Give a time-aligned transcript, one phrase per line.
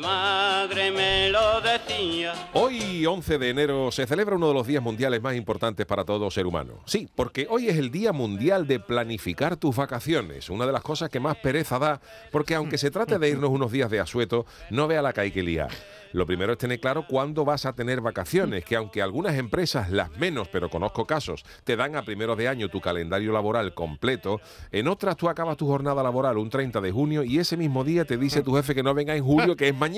[0.00, 2.32] madre me lo decía.
[2.54, 6.30] Hoy, 11 de enero, se celebra uno de los días mundiales más importantes para todo
[6.30, 6.80] ser humano.
[6.86, 11.10] Sí, porque hoy es el Día Mundial de Planificar tus vacaciones, una de las cosas
[11.10, 12.00] que más pereza da,
[12.32, 15.70] porque aunque se trate de irnos unos días de asueto, no vea la liar.
[16.12, 20.10] Lo primero es tener claro cuándo vas a tener vacaciones, que aunque algunas empresas, las
[20.18, 24.40] menos, pero conozco casos, te dan a primeros de año tu calendario laboral completo,
[24.72, 28.04] en otras tú acabas tu jornada laboral un 30 de junio y ese mismo día
[28.04, 29.89] te dice tu jefe que no venga en julio, que es mañana.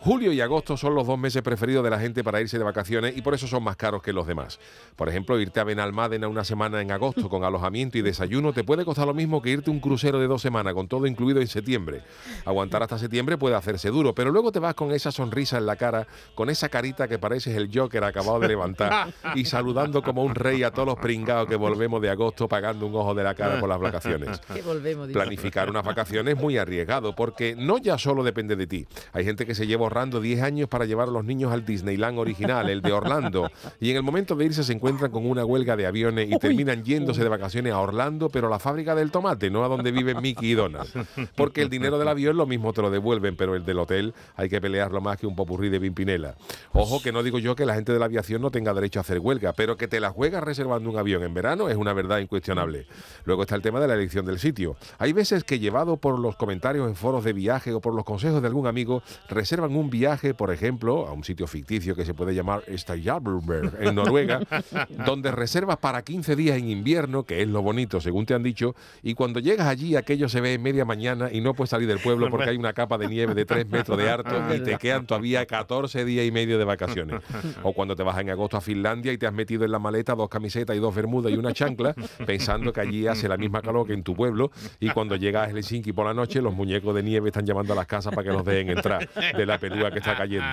[0.00, 3.16] Julio y agosto son los dos meses preferidos de la gente para irse de vacaciones
[3.16, 4.58] y por eso son más caros que los demás.
[4.96, 8.84] Por ejemplo, irte a Benalmádena una semana en agosto con alojamiento y desayuno te puede
[8.84, 12.02] costar lo mismo que irte un crucero de dos semanas con todo incluido en septiembre.
[12.44, 15.76] Aguantar hasta septiembre puede hacerse duro, pero luego te vas con esa sonrisa en la
[15.76, 20.34] cara, con esa carita que pareces el Joker acabado de levantar y saludando como un
[20.34, 23.60] rey a todos los pringados que volvemos de agosto pagando un ojo de la cara
[23.60, 24.40] por las vacaciones.
[25.12, 28.73] Planificar unas vacaciones es muy arriesgado porque no ya solo depende de ti.
[29.12, 32.18] Hay gente que se lleva ahorrando 10 años para llevar a los niños al Disneyland
[32.18, 35.76] original, el de Orlando, y en el momento de irse se encuentran con una huelga
[35.76, 39.50] de aviones y terminan yéndose de vacaciones a Orlando, pero a la fábrica del tomate,
[39.50, 40.88] no a donde viven Mickey y Donald.
[41.36, 44.48] Porque el dinero del avión lo mismo te lo devuelven, pero el del hotel hay
[44.48, 46.34] que pelearlo más que un popurrí de Pimpinela.
[46.72, 49.02] Ojo que no digo yo que la gente de la aviación no tenga derecho a
[49.02, 52.18] hacer huelga, pero que te la juegas reservando un avión en verano es una verdad
[52.18, 52.86] incuestionable.
[53.24, 54.76] Luego está el tema de la elección del sitio.
[54.98, 58.40] Hay veces que llevado por los comentarios en foros de viaje o por los consejos
[58.40, 62.34] de algún amigo, reservan un viaje, por ejemplo, a un sitio ficticio que se puede
[62.34, 64.40] llamar Stavanger en Noruega,
[65.06, 68.74] donde reservas para 15 días en invierno, que es lo bonito, según te han dicho,
[69.02, 71.98] y cuando llegas allí aquello se ve en media mañana y no puedes salir del
[71.98, 75.06] pueblo porque hay una capa de nieve de 3 metros de harto y te quedan
[75.06, 77.20] todavía 14 días y medio de vacaciones.
[77.62, 80.14] O cuando te vas en agosto a Finlandia y te has metido en la maleta
[80.14, 81.94] dos camisetas y dos bermudas y una chancla,
[82.26, 84.50] pensando que allí hace la misma calor que en tu pueblo,
[84.80, 87.76] y cuando llegas a Helsinki por la noche, los muñecos de nieve están llamando a
[87.76, 90.46] las casas para que los dejen entrar de la pelúa que está cayendo.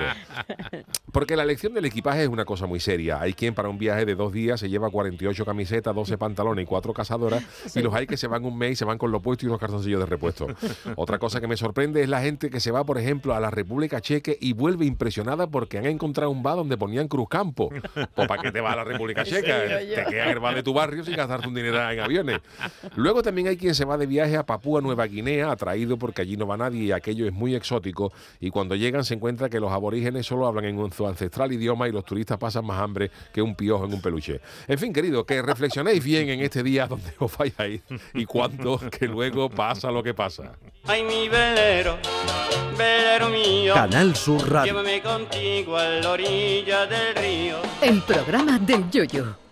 [1.11, 3.21] Porque la elección del equipaje es una cosa muy seria.
[3.21, 6.65] Hay quien para un viaje de dos días se lleva 48 camisetas, 12 pantalones y
[6.65, 7.43] cuatro cazadoras,
[7.75, 9.49] y los hay que se van un mes y se van con lo puesto y
[9.49, 10.47] unos calzoncillos de repuesto.
[10.95, 13.51] Otra cosa que me sorprende es la gente que se va, por ejemplo, a la
[13.51, 17.69] República Cheque y vuelve impresionada porque han encontrado un bar donde ponían Cruzcampo.
[18.15, 20.63] Pues para qué te vas a la República Checa, te quedas en el bar de
[20.63, 22.39] tu barrio sin gastarte un dinero en aviones.
[22.95, 26.37] Luego también hay quien se va de viaje a Papúa Nueva Guinea, atraído porque allí
[26.37, 27.90] no va nadie y aquello es muy exótico,
[28.39, 31.91] y cuando llegan se encuentra que los aborígenes solo hablan en su ancestral idioma y
[31.91, 34.41] los turistas pasan más hambre que un piojo en un peluche.
[34.67, 37.81] En fin, querido, que reflexionéis bien en este día donde os vayáis
[38.13, 40.53] y cuánto que luego pasa lo que pasa.
[40.85, 41.97] Ay, mi velero,
[42.77, 43.73] velero mío.
[43.73, 44.73] Canal Sur Radio.
[44.73, 47.57] Llévame contigo a la orilla del río.
[47.81, 49.50] El programa del Yoyo.